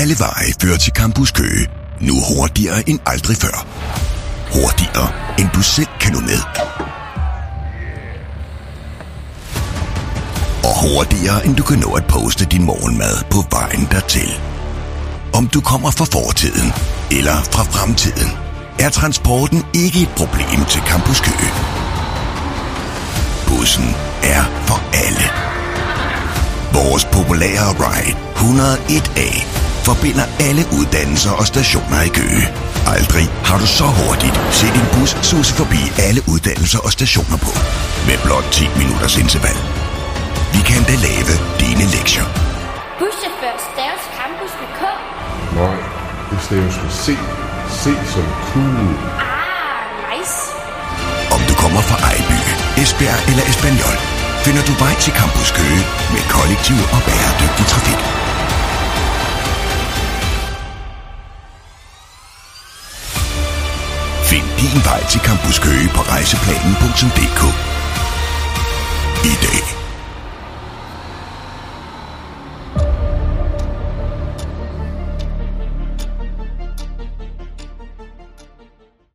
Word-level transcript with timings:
Alle 0.00 0.16
veje 0.18 0.52
fører 0.62 0.76
til 0.76 0.92
Campus 0.92 1.30
Køge. 1.30 1.70
Nu 2.00 2.14
hurtigere 2.20 2.88
end 2.88 2.98
aldrig 3.06 3.36
før. 3.36 3.66
Hurtigere, 4.54 5.08
end 5.38 5.48
du 5.54 5.62
selv 5.62 5.86
kan 6.00 6.12
nå 6.12 6.20
med. 6.20 6.40
Og 10.68 10.74
hurtigere, 10.82 11.46
end 11.46 11.56
du 11.56 11.62
kan 11.62 11.78
nå 11.78 11.92
at 11.94 12.04
poste 12.04 12.44
din 12.44 12.64
morgenmad 12.64 13.16
på 13.30 13.44
vejen 13.50 13.88
dertil. 13.90 14.30
Om 15.34 15.46
du 15.46 15.60
kommer 15.60 15.90
fra 15.90 16.04
fortiden 16.04 16.72
eller 17.10 17.36
fra 17.52 17.62
fremtiden, 17.62 18.30
er 18.78 18.90
transporten 18.90 19.64
ikke 19.74 20.02
et 20.02 20.12
problem 20.16 20.64
til 20.68 20.80
Campus 20.80 21.20
Køge. 21.20 21.50
Bussen 23.48 23.88
er 24.22 24.42
for 24.68 24.78
alle. 25.04 25.26
Vores 26.72 27.04
populære 27.04 27.68
ride 27.80 28.16
101A 28.36 29.59
forbinder 29.90 30.26
alle 30.48 30.64
uddannelser 30.78 31.32
og 31.40 31.44
stationer 31.52 32.00
i 32.08 32.10
Køge. 32.18 32.44
Aldrig 32.96 33.26
har 33.48 33.58
du 33.62 33.66
så 33.80 33.86
hurtigt 34.00 34.36
set 34.58 34.74
en 34.80 34.88
bus 34.94 35.10
suse 35.28 35.52
forbi 35.60 35.82
alle 36.06 36.20
uddannelser 36.32 36.80
og 36.86 36.90
stationer 36.98 37.38
på. 37.46 37.52
Med 38.06 38.16
blot 38.24 38.46
10 38.52 38.64
minutters 38.80 39.16
interval. 39.24 39.58
Vi 40.54 40.60
kan 40.70 40.82
da 40.90 40.94
lave 41.08 41.32
dine 41.62 41.84
lektier. 41.94 42.26
Buschauffør 43.00 43.56
staves 43.70 44.04
campus 44.18 44.52
med 44.60 44.70
K. 44.78 44.80
Nej, 45.60 45.78
det 46.30 46.38
staves 46.48 46.76
med 46.82 46.92
C. 47.02 47.06
C 47.80 47.84
som 48.12 48.26
cool. 48.48 48.88
Ah, 49.26 49.82
nice. 50.10 50.36
Om 51.36 51.40
du 51.48 51.54
kommer 51.62 51.82
fra 51.88 51.96
Ejby, 52.10 52.38
Esbjerg 52.82 53.20
eller 53.30 53.44
Espanol, 53.50 53.96
finder 54.44 54.62
du 54.68 54.72
vej 54.84 54.94
til 55.04 55.12
Campus 55.20 55.50
Køge 55.58 55.82
med 56.14 56.22
kollektiv 56.36 56.78
og 56.94 57.00
bæredygtig 57.06 57.66
trafik. 57.74 58.19
Find 64.30 64.48
din 64.60 64.84
vej 64.84 65.02
til 65.12 65.20
Campus 65.20 65.58
Køge 65.58 65.88
på 65.96 66.02
rejseplanen.dk. 66.12 67.42
I 69.32 69.34
dag 69.44 69.59